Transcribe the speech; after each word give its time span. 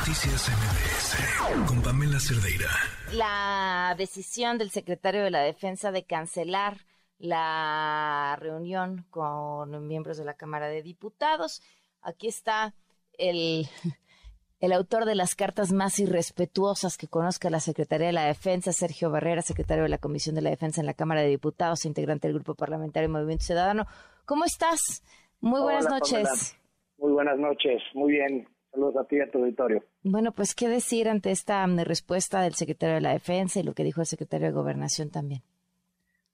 Noticias 0.00 0.48
MBS 0.48 1.68
con 1.68 1.82
Pamela 1.82 2.18
Cerdeira. 2.18 2.70
La 3.12 3.94
decisión 3.98 4.56
del 4.56 4.70
secretario 4.70 5.22
de 5.22 5.30
la 5.30 5.42
Defensa 5.42 5.92
de 5.92 6.04
cancelar 6.04 6.78
la 7.18 8.34
reunión 8.40 9.04
con 9.10 9.86
miembros 9.86 10.16
de 10.16 10.24
la 10.24 10.32
Cámara 10.32 10.68
de 10.68 10.82
Diputados. 10.82 11.60
Aquí 12.00 12.28
está 12.28 12.72
el, 13.18 13.66
el 14.60 14.72
autor 14.72 15.04
de 15.04 15.16
las 15.16 15.34
cartas 15.34 15.70
más 15.70 15.98
irrespetuosas 15.98 16.96
que 16.96 17.06
conozca 17.06 17.50
la 17.50 17.60
Secretaría 17.60 18.06
de 18.06 18.14
la 18.14 18.24
Defensa, 18.24 18.72
Sergio 18.72 19.10
Barrera, 19.10 19.42
secretario 19.42 19.82
de 19.82 19.90
la 19.90 19.98
Comisión 19.98 20.34
de 20.34 20.40
la 20.40 20.48
Defensa 20.48 20.80
en 20.80 20.86
la 20.86 20.94
Cámara 20.94 21.20
de 21.20 21.28
Diputados, 21.28 21.84
integrante 21.84 22.26
del 22.26 22.36
Grupo 22.36 22.54
Parlamentario 22.54 23.10
Movimiento 23.10 23.44
Ciudadano. 23.44 23.86
¿Cómo 24.24 24.46
estás? 24.46 25.04
Muy 25.40 25.60
buenas 25.60 25.90
noches. 25.90 26.58
Muy 26.96 27.12
buenas 27.12 27.38
noches, 27.38 27.82
muy 27.92 28.12
bien. 28.12 28.48
Saludos 28.70 28.96
a 28.96 29.04
ti 29.04 29.16
y 29.16 29.20
a 29.20 29.30
tu 29.30 29.38
auditorio. 29.38 29.82
Bueno, 30.04 30.32
pues 30.32 30.54
qué 30.54 30.68
decir 30.68 31.08
ante 31.08 31.30
esta 31.30 31.66
mm, 31.66 31.80
respuesta 31.80 32.42
del 32.42 32.54
secretario 32.54 32.94
de 32.96 33.00
la 33.00 33.12
Defensa 33.12 33.60
y 33.60 33.62
lo 33.64 33.72
que 33.72 33.84
dijo 33.84 34.00
el 34.00 34.06
secretario 34.06 34.46
de 34.46 34.52
Gobernación 34.52 35.10
también. 35.10 35.42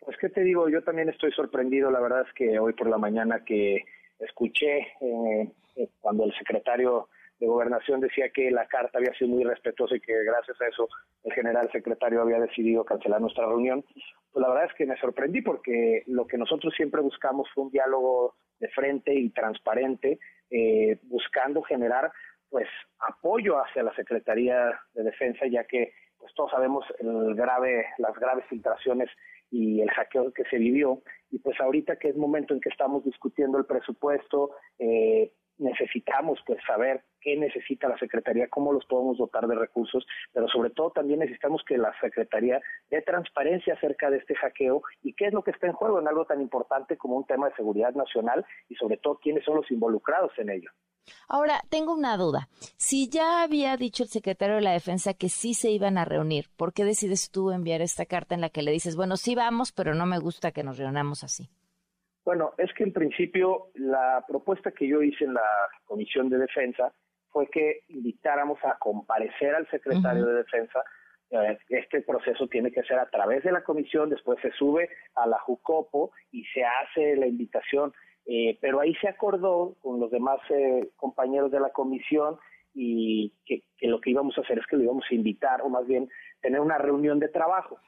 Pues 0.00 0.16
qué 0.18 0.28
te 0.28 0.42
digo, 0.42 0.68
yo 0.68 0.82
también 0.82 1.08
estoy 1.08 1.32
sorprendido. 1.32 1.90
La 1.90 2.00
verdad 2.00 2.22
es 2.26 2.34
que 2.34 2.58
hoy 2.58 2.72
por 2.74 2.88
la 2.88 2.98
mañana 2.98 3.44
que 3.44 3.84
escuché 4.18 4.78
eh, 5.00 5.52
eh, 5.76 5.88
cuando 6.00 6.24
el 6.24 6.34
secretario 6.34 7.08
de 7.38 7.46
Gobernación 7.46 8.00
decía 8.00 8.28
que 8.30 8.50
la 8.50 8.66
carta 8.66 8.98
había 8.98 9.12
sido 9.14 9.30
muy 9.30 9.44
respetuosa 9.44 9.96
y 9.96 10.00
que 10.00 10.12
gracias 10.24 10.60
a 10.60 10.68
eso 10.68 10.88
el 11.24 11.32
general 11.32 11.70
secretario 11.72 12.22
había 12.22 12.38
decidido 12.38 12.84
cancelar 12.84 13.20
nuestra 13.20 13.46
reunión, 13.46 13.84
pues 14.32 14.42
la 14.42 14.48
verdad 14.48 14.66
es 14.66 14.74
que 14.74 14.86
me 14.86 14.96
sorprendí 14.98 15.42
porque 15.42 16.02
lo 16.06 16.26
que 16.26 16.38
nosotros 16.38 16.72
siempre 16.76 17.00
buscamos 17.00 17.48
fue 17.54 17.64
un 17.64 17.70
diálogo 17.70 18.34
de 18.60 18.68
frente 18.68 19.14
y 19.14 19.30
transparente, 19.30 20.18
eh, 20.50 20.98
buscando 21.04 21.62
generar 21.62 22.12
pues 22.54 22.68
apoyo 23.00 23.56
hacia 23.58 23.82
la 23.82 23.92
Secretaría 23.96 24.80
de 24.92 25.02
Defensa, 25.02 25.44
ya 25.48 25.64
que 25.64 25.92
pues 26.18 26.32
todos 26.34 26.52
sabemos 26.52 26.84
el 27.00 27.34
grave, 27.34 27.84
las 27.98 28.14
graves 28.14 28.44
filtraciones 28.48 29.10
y 29.50 29.80
el 29.80 29.90
hackeo 29.90 30.32
que 30.32 30.44
se 30.44 30.58
vivió. 30.58 31.02
Y 31.32 31.40
pues 31.40 31.60
ahorita 31.60 31.96
que 31.96 32.10
es 32.10 32.16
momento 32.16 32.54
en 32.54 32.60
que 32.60 32.68
estamos 32.68 33.04
discutiendo 33.04 33.58
el 33.58 33.66
presupuesto, 33.66 34.52
eh, 34.78 35.32
necesitamos 35.58 36.38
pues 36.46 36.60
saber 36.64 37.02
qué 37.20 37.36
necesita 37.36 37.88
la 37.88 37.98
Secretaría, 37.98 38.46
cómo 38.46 38.72
los 38.72 38.86
podemos 38.86 39.18
dotar 39.18 39.48
de 39.48 39.56
recursos, 39.56 40.06
pero 40.32 40.46
sobre 40.46 40.70
todo 40.70 40.92
también 40.92 41.18
necesitamos 41.18 41.64
que 41.66 41.76
la 41.76 41.92
Secretaría 42.00 42.60
dé 42.88 43.02
transparencia 43.02 43.74
acerca 43.74 44.10
de 44.10 44.18
este 44.18 44.36
hackeo 44.36 44.80
y 45.02 45.14
qué 45.14 45.26
es 45.26 45.32
lo 45.32 45.42
que 45.42 45.50
está 45.50 45.66
en 45.66 45.72
juego 45.72 45.98
en 45.98 46.06
algo 46.06 46.24
tan 46.24 46.40
importante 46.40 46.96
como 46.96 47.16
un 47.16 47.26
tema 47.26 47.48
de 47.48 47.56
seguridad 47.56 47.94
nacional 47.94 48.46
y 48.68 48.76
sobre 48.76 48.98
todo 48.98 49.18
quiénes 49.18 49.44
son 49.44 49.56
los 49.56 49.68
involucrados 49.72 50.30
en 50.38 50.50
ello. 50.50 50.70
Ahora, 51.28 51.62
tengo 51.70 51.94
una 51.94 52.16
duda. 52.16 52.48
Si 52.76 53.08
ya 53.08 53.42
había 53.42 53.76
dicho 53.76 54.02
el 54.02 54.08
secretario 54.08 54.56
de 54.56 54.62
la 54.62 54.72
Defensa 54.72 55.14
que 55.14 55.28
sí 55.28 55.54
se 55.54 55.70
iban 55.70 55.98
a 55.98 56.04
reunir, 56.04 56.46
¿por 56.56 56.72
qué 56.72 56.84
decides 56.84 57.30
tú 57.30 57.50
enviar 57.50 57.80
esta 57.80 58.06
carta 58.06 58.34
en 58.34 58.40
la 58.40 58.50
que 58.50 58.62
le 58.62 58.72
dices, 58.72 58.96
bueno, 58.96 59.16
sí 59.16 59.34
vamos, 59.34 59.72
pero 59.72 59.94
no 59.94 60.06
me 60.06 60.18
gusta 60.18 60.52
que 60.52 60.62
nos 60.62 60.78
reunamos 60.78 61.24
así? 61.24 61.48
Bueno, 62.24 62.54
es 62.56 62.72
que 62.72 62.84
en 62.84 62.92
principio 62.92 63.70
la 63.74 64.24
propuesta 64.26 64.72
que 64.72 64.88
yo 64.88 65.02
hice 65.02 65.24
en 65.24 65.34
la 65.34 65.42
Comisión 65.84 66.30
de 66.30 66.38
Defensa 66.38 66.92
fue 67.30 67.48
que 67.48 67.80
invitáramos 67.88 68.58
a 68.64 68.78
comparecer 68.78 69.54
al 69.54 69.68
secretario 69.68 70.24
de 70.24 70.34
Defensa. 70.34 70.82
Eh, 71.30 71.58
este 71.68 72.00
proceso 72.02 72.46
tiene 72.46 72.70
que 72.70 72.82
ser 72.84 72.98
a 72.98 73.10
través 73.10 73.42
de 73.42 73.52
la 73.52 73.64
comisión, 73.64 74.08
después 74.08 74.38
se 74.40 74.52
sube 74.52 74.88
a 75.16 75.26
la 75.26 75.38
JUCOPO 75.40 76.12
y 76.30 76.44
se 76.44 76.62
hace 76.64 77.16
la 77.16 77.26
invitación. 77.26 77.92
Eh, 78.26 78.58
pero 78.60 78.80
ahí 78.80 78.94
se 78.96 79.08
acordó 79.08 79.76
con 79.82 80.00
los 80.00 80.10
demás 80.10 80.40
eh, 80.50 80.90
compañeros 80.96 81.50
de 81.50 81.60
la 81.60 81.70
comisión 81.70 82.38
y 82.72 83.32
que, 83.44 83.62
que, 83.76 83.86
lo 83.86 84.00
que 84.00 84.10
íbamos 84.10 84.36
a 84.36 84.40
hacer 84.40 84.58
es 84.58 84.66
que 84.66 84.76
lo 84.76 84.82
íbamos 84.82 85.04
a 85.10 85.14
invitar, 85.14 85.62
o 85.62 85.68
más 85.68 85.86
bien 85.86 86.08
tener 86.40 86.60
una 86.60 86.78
reunión 86.78 87.20
de 87.20 87.28
trabajo. 87.28 87.78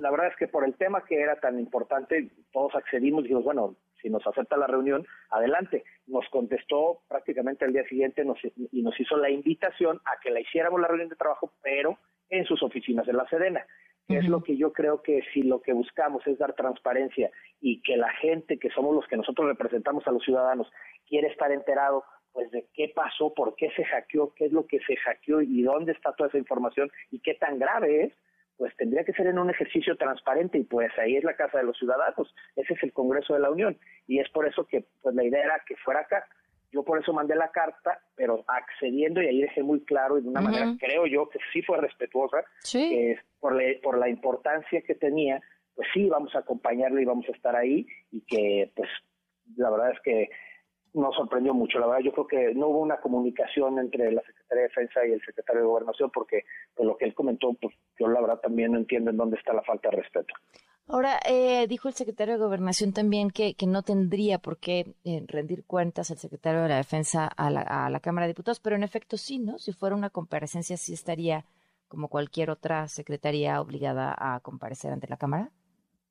La 0.00 0.10
verdad 0.10 0.28
es 0.28 0.36
que 0.36 0.46
por 0.46 0.64
el 0.64 0.74
tema 0.76 1.04
que 1.04 1.20
era 1.20 1.40
tan 1.40 1.58
importante, 1.58 2.30
todos 2.52 2.74
accedimos 2.74 3.20
y 3.20 3.22
dijimos, 3.24 3.44
bueno, 3.44 3.76
si 4.00 4.10
nos 4.10 4.24
acepta 4.26 4.56
la 4.56 4.66
reunión, 4.66 5.06
adelante. 5.30 5.82
Nos 6.06 6.28
contestó 6.28 7.00
prácticamente 7.08 7.64
al 7.64 7.72
día 7.72 7.84
siguiente 7.88 8.22
y 8.70 8.82
nos 8.82 9.00
hizo 9.00 9.16
la 9.16 9.30
invitación 9.30 10.00
a 10.04 10.20
que 10.22 10.30
la 10.30 10.40
hiciéramos 10.40 10.80
la 10.80 10.88
reunión 10.88 11.08
de 11.08 11.16
trabajo, 11.16 11.52
pero 11.62 11.98
en 12.28 12.44
sus 12.44 12.62
oficinas 12.62 13.06
de 13.06 13.14
la 13.14 13.26
Sedena. 13.28 13.66
Es 14.08 14.28
lo 14.28 14.42
que 14.42 14.56
yo 14.56 14.72
creo 14.72 15.02
que 15.02 15.22
si 15.32 15.42
lo 15.42 15.62
que 15.62 15.72
buscamos 15.72 16.26
es 16.26 16.38
dar 16.38 16.52
transparencia 16.54 17.30
y 17.60 17.80
que 17.80 17.96
la 17.96 18.12
gente, 18.14 18.58
que 18.58 18.68
somos 18.70 18.94
los 18.94 19.06
que 19.06 19.16
nosotros 19.16 19.48
representamos 19.48 20.06
a 20.06 20.10
los 20.10 20.22
ciudadanos, 20.22 20.70
quiere 21.08 21.28
estar 21.28 21.50
enterado 21.50 22.04
pues 22.32 22.50
de 22.50 22.66
qué 22.74 22.92
pasó, 22.94 23.32
por 23.32 23.54
qué 23.54 23.70
se 23.76 23.84
hackeó, 23.84 24.34
qué 24.34 24.46
es 24.46 24.52
lo 24.52 24.66
que 24.66 24.80
se 24.80 24.96
hackeó 24.96 25.40
y 25.40 25.62
dónde 25.62 25.92
está 25.92 26.12
toda 26.12 26.28
esa 26.28 26.38
información 26.38 26.90
y 27.10 27.20
qué 27.20 27.34
tan 27.34 27.58
grave 27.58 28.04
es, 28.04 28.12
pues 28.56 28.76
tendría 28.76 29.04
que 29.04 29.12
ser 29.12 29.28
en 29.28 29.38
un 29.38 29.50
ejercicio 29.50 29.96
transparente 29.96 30.58
y 30.58 30.64
pues 30.64 30.90
ahí 30.98 31.16
es 31.16 31.24
la 31.24 31.36
Casa 31.36 31.58
de 31.58 31.64
los 31.64 31.78
Ciudadanos, 31.78 32.34
ese 32.56 32.74
es 32.74 32.82
el 32.82 32.92
Congreso 32.92 33.34
de 33.34 33.40
la 33.40 33.50
Unión 33.50 33.78
y 34.06 34.18
es 34.18 34.28
por 34.30 34.46
eso 34.46 34.66
que 34.66 34.84
pues 35.00 35.14
la 35.14 35.24
idea 35.24 35.44
era 35.44 35.62
que 35.66 35.76
fuera 35.76 36.00
acá. 36.00 36.26
Yo 36.74 36.82
por 36.82 37.00
eso 37.00 37.12
mandé 37.12 37.36
la 37.36 37.52
carta, 37.52 38.00
pero 38.16 38.44
accediendo 38.48 39.22
y 39.22 39.28
ahí 39.28 39.40
dejé 39.42 39.62
muy 39.62 39.84
claro 39.84 40.18
y 40.18 40.22
de 40.22 40.28
una 40.28 40.40
manera 40.40 40.74
creo 40.80 41.06
yo 41.06 41.28
que 41.28 41.38
sí 41.52 41.62
fue 41.62 41.78
respetuosa, 41.80 42.44
que 42.72 43.16
por, 43.38 43.54
la, 43.54 43.62
por 43.80 43.96
la 43.96 44.08
importancia 44.08 44.82
que 44.82 44.96
tenía, 44.96 45.40
pues 45.76 45.86
sí 45.94 46.08
vamos 46.08 46.34
a 46.34 46.40
acompañarle 46.40 47.02
y 47.02 47.04
vamos 47.04 47.26
a 47.28 47.32
estar 47.32 47.54
ahí 47.54 47.86
y 48.10 48.22
que 48.22 48.72
pues 48.74 48.88
la 49.56 49.70
verdad 49.70 49.92
es 49.92 50.00
que 50.00 50.30
nos 50.94 51.14
sorprendió 51.14 51.54
mucho. 51.54 51.78
La 51.78 51.86
verdad, 51.86 52.02
yo 52.04 52.12
creo 52.12 52.26
que 52.26 52.54
no 52.54 52.68
hubo 52.68 52.80
una 52.80 53.00
comunicación 53.00 53.78
entre 53.78 54.10
la 54.10 54.22
Secretaría 54.22 54.62
de 54.62 54.68
Defensa 54.68 55.06
y 55.06 55.12
el 55.12 55.24
Secretario 55.24 55.62
de 55.62 55.68
Gobernación, 55.68 56.10
porque 56.12 56.42
por 56.74 56.86
lo 56.86 56.96
que 56.96 57.04
él 57.04 57.14
comentó, 57.14 57.52
pues 57.54 57.72
yo 58.00 58.08
la 58.08 58.20
verdad 58.20 58.40
también 58.40 58.72
no 58.72 58.78
entiendo 58.78 59.10
en 59.10 59.16
dónde 59.16 59.36
está 59.36 59.52
la 59.52 59.62
falta 59.62 59.90
de 59.90 59.98
respeto. 59.98 60.34
Ahora, 60.86 61.18
eh, 61.26 61.66
dijo 61.66 61.88
el 61.88 61.94
secretario 61.94 62.34
de 62.34 62.44
Gobernación 62.44 62.92
también 62.92 63.30
que, 63.30 63.54
que 63.54 63.66
no 63.66 63.82
tendría 63.82 64.38
por 64.38 64.58
qué 64.58 64.94
eh, 65.04 65.24
rendir 65.26 65.64
cuentas 65.64 66.10
el 66.10 66.18
secretario 66.18 66.62
de 66.62 66.68
la 66.68 66.76
Defensa 66.76 67.26
a 67.26 67.50
la, 67.50 67.62
a 67.62 67.88
la 67.88 68.00
Cámara 68.00 68.26
de 68.26 68.32
Diputados, 68.32 68.60
pero 68.60 68.76
en 68.76 68.82
efecto 68.82 69.16
sí, 69.16 69.38
¿no? 69.38 69.58
Si 69.58 69.72
fuera 69.72 69.96
una 69.96 70.10
comparecencia, 70.10 70.76
sí 70.76 70.92
estaría 70.92 71.46
como 71.88 72.08
cualquier 72.08 72.50
otra 72.50 72.86
secretaría 72.88 73.60
obligada 73.62 74.14
a 74.18 74.40
comparecer 74.40 74.92
ante 74.92 75.08
la 75.08 75.16
Cámara. 75.16 75.50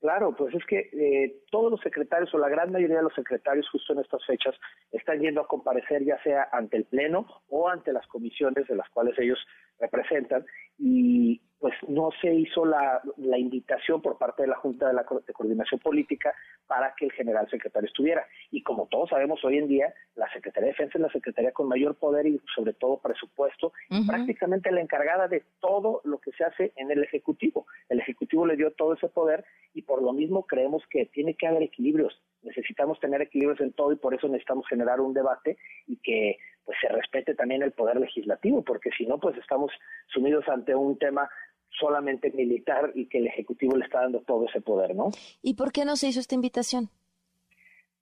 Claro, 0.00 0.34
pues 0.36 0.54
es 0.54 0.64
que 0.66 0.90
eh, 0.92 1.42
todos 1.50 1.72
los 1.72 1.80
secretarios 1.80 2.32
o 2.32 2.38
la 2.38 2.48
gran 2.48 2.70
mayoría 2.70 2.98
de 2.98 3.02
los 3.02 3.14
secretarios 3.14 3.68
justo 3.70 3.94
en 3.94 3.98
estas 3.98 4.24
fechas 4.24 4.54
están 4.92 5.18
yendo 5.18 5.40
a 5.40 5.48
comparecer 5.48 6.04
ya 6.04 6.22
sea 6.22 6.48
ante 6.52 6.76
el 6.76 6.84
Pleno 6.84 7.26
o 7.48 7.68
ante 7.68 7.92
las 7.92 8.06
comisiones 8.06 8.68
de 8.68 8.76
las 8.76 8.88
cuales 8.90 9.18
ellos 9.18 9.38
representan 9.80 10.44
y 10.78 11.40
pues 11.58 11.74
no 11.88 12.10
se 12.20 12.32
hizo 12.32 12.64
la, 12.64 13.00
la 13.16 13.38
invitación 13.38 14.00
por 14.00 14.16
parte 14.16 14.42
de 14.42 14.48
la 14.48 14.56
Junta 14.56 14.86
de, 14.86 14.94
la, 14.94 15.04
de 15.26 15.32
Coordinación 15.32 15.80
Política 15.80 16.32
para 16.66 16.94
que 16.94 17.06
el 17.06 17.12
general 17.12 17.48
secretario 17.50 17.88
estuviera. 17.88 18.26
Y 18.50 18.62
como 18.62 18.86
todos 18.86 19.10
sabemos 19.10 19.44
hoy 19.44 19.58
en 19.58 19.66
día, 19.66 19.92
la 20.14 20.30
Secretaría 20.32 20.66
de 20.66 20.72
Defensa 20.72 20.98
es 20.98 21.02
la 21.02 21.10
Secretaría 21.10 21.52
con 21.52 21.68
mayor 21.68 21.96
poder 21.96 22.26
y 22.26 22.40
sobre 22.54 22.74
todo 22.74 22.98
presupuesto, 22.98 23.72
y 23.90 24.06
prácticamente 24.06 24.70
la 24.70 24.80
encargada 24.80 25.26
de 25.26 25.44
todo 25.60 26.00
lo 26.04 26.18
que 26.18 26.32
se 26.32 26.44
hace 26.44 26.72
en 26.76 26.90
el 26.90 27.02
Ejecutivo. 27.02 27.66
El 27.88 28.00
Ejecutivo 28.00 28.46
le 28.46 28.56
dio 28.56 28.70
todo 28.72 28.94
ese 28.94 29.08
poder 29.08 29.44
y 29.74 29.82
por 29.82 30.02
lo 30.02 30.12
mismo 30.12 30.46
creemos 30.46 30.82
que 30.90 31.06
tiene 31.06 31.34
que 31.34 31.46
haber 31.46 31.62
equilibrios. 31.62 32.22
Necesitamos 32.42 33.00
tener 33.00 33.20
equilibrios 33.20 33.60
en 33.60 33.72
todo 33.72 33.92
y 33.92 33.96
por 33.96 34.14
eso 34.14 34.28
necesitamos 34.28 34.66
generar 34.68 35.00
un 35.00 35.12
debate 35.12 35.58
y 35.86 35.96
que 35.96 36.38
pues 36.68 36.76
se 36.82 36.88
respete 36.88 37.34
también 37.34 37.62
el 37.62 37.72
poder 37.72 37.96
legislativo, 37.96 38.62
porque 38.62 38.90
si 38.90 39.06
no, 39.06 39.18
pues 39.18 39.34
estamos 39.38 39.72
sumidos 40.08 40.46
ante 40.48 40.74
un 40.74 40.98
tema 40.98 41.30
solamente 41.78 42.30
militar 42.30 42.92
y 42.94 43.06
que 43.06 43.18
el 43.18 43.26
Ejecutivo 43.26 43.76
le 43.76 43.84
está 43.84 44.00
dando 44.00 44.20
todo 44.20 44.46
ese 44.46 44.60
poder, 44.60 44.94
¿no? 44.94 45.10
¿Y 45.42 45.54
por 45.54 45.72
qué 45.72 45.84
no 45.84 45.96
se 45.96 46.08
hizo 46.08 46.20
esta 46.20 46.34
invitación? 46.34 46.90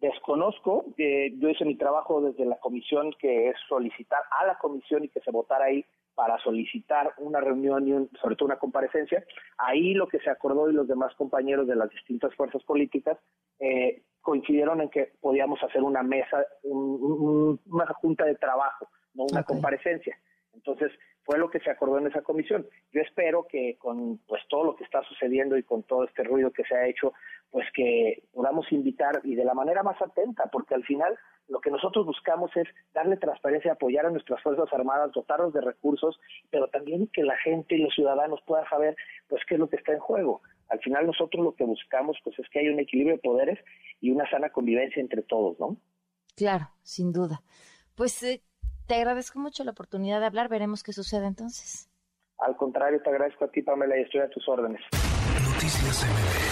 Desconozco, 0.00 0.86
eh, 0.98 1.32
yo 1.38 1.48
hice 1.48 1.64
mi 1.64 1.76
trabajo 1.76 2.20
desde 2.20 2.44
la 2.44 2.56
comisión, 2.56 3.12
que 3.20 3.50
es 3.50 3.56
solicitar 3.68 4.20
a 4.40 4.46
la 4.46 4.58
comisión 4.58 5.04
y 5.04 5.08
que 5.08 5.20
se 5.20 5.30
votara 5.30 5.66
ahí 5.66 5.84
para 6.14 6.38
solicitar 6.42 7.14
una 7.18 7.40
reunión 7.40 7.86
y 7.86 8.18
sobre 8.18 8.36
todo 8.36 8.46
una 8.46 8.58
comparecencia. 8.58 9.24
Ahí 9.58 9.94
lo 9.94 10.08
que 10.08 10.18
se 10.18 10.28
acordó 10.28 10.68
y 10.68 10.74
los 10.74 10.88
demás 10.88 11.14
compañeros 11.14 11.66
de 11.66 11.76
las 11.76 11.88
distintas 11.90 12.34
fuerzas 12.34 12.62
políticas 12.64 13.16
eh, 13.60 14.02
coincidieron 14.20 14.80
en 14.80 14.90
que 14.90 15.12
podíamos 15.20 15.62
hacer 15.62 15.82
una 15.82 16.02
mesa, 16.02 16.44
una 16.64 17.94
junta 17.94 18.24
de 18.24 18.34
trabajo, 18.34 18.88
no 19.14 19.24
una 19.30 19.42
comparecencia. 19.42 20.16
Entonces, 20.54 20.92
fue 21.24 21.38
lo 21.38 21.50
que 21.50 21.60
se 21.60 21.70
acordó 21.70 21.98
en 21.98 22.08
esa 22.08 22.22
comisión. 22.22 22.66
Yo 22.92 23.00
espero 23.00 23.46
que 23.48 23.76
con 23.78 24.18
pues 24.26 24.42
todo 24.48 24.64
lo 24.64 24.76
que 24.76 24.84
está 24.84 25.02
sucediendo 25.04 25.56
y 25.56 25.62
con 25.62 25.82
todo 25.84 26.04
este 26.04 26.24
ruido 26.24 26.50
que 26.52 26.64
se 26.64 26.74
ha 26.74 26.86
hecho, 26.86 27.12
pues 27.50 27.66
que 27.74 28.24
podamos 28.32 28.70
invitar 28.72 29.20
y 29.24 29.34
de 29.34 29.44
la 29.44 29.54
manera 29.54 29.82
más 29.82 30.00
atenta, 30.02 30.48
porque 30.50 30.74
al 30.74 30.84
final 30.84 31.16
lo 31.48 31.60
que 31.60 31.70
nosotros 31.70 32.06
buscamos 32.06 32.50
es 32.56 32.66
darle 32.92 33.16
transparencia, 33.16 33.72
apoyar 33.72 34.06
a 34.06 34.10
nuestras 34.10 34.42
Fuerzas 34.42 34.72
Armadas, 34.72 35.12
dotarlos 35.12 35.52
de 35.52 35.60
recursos, 35.60 36.18
pero 36.50 36.68
también 36.68 37.08
que 37.12 37.22
la 37.22 37.36
gente 37.38 37.76
y 37.76 37.82
los 37.82 37.94
ciudadanos 37.94 38.40
puedan 38.46 38.68
saber 38.68 38.96
pues 39.28 39.42
qué 39.46 39.54
es 39.54 39.60
lo 39.60 39.68
que 39.68 39.76
está 39.76 39.92
en 39.92 40.00
juego. 40.00 40.42
Al 40.68 40.80
final 40.80 41.06
nosotros 41.06 41.44
lo 41.44 41.54
que 41.54 41.64
buscamos 41.64 42.16
pues 42.24 42.38
es 42.38 42.48
que 42.48 42.60
haya 42.60 42.72
un 42.72 42.80
equilibrio 42.80 43.16
de 43.16 43.22
poderes 43.22 43.58
y 44.00 44.10
una 44.10 44.28
sana 44.30 44.50
convivencia 44.50 45.00
entre 45.00 45.22
todos, 45.22 45.58
¿no? 45.60 45.76
Claro, 46.34 46.70
sin 46.82 47.12
duda. 47.12 47.42
Pues 47.94 48.22
eh, 48.22 48.42
te 48.86 48.94
agradezco 48.94 49.38
mucho 49.38 49.64
la 49.64 49.72
oportunidad 49.72 50.20
de 50.20 50.26
hablar. 50.26 50.48
Veremos 50.48 50.82
qué 50.82 50.92
sucede 50.92 51.26
entonces. 51.26 51.88
Al 52.38 52.56
contrario, 52.56 53.00
te 53.02 53.10
agradezco 53.10 53.44
a 53.44 53.48
ti, 53.48 53.62
Pamela, 53.62 53.96
y 53.96 54.02
estoy 54.02 54.20
a 54.20 54.30
tus 54.30 54.48
órdenes. 54.48 54.80
Noticias 55.44 56.04
MBS 56.04 56.51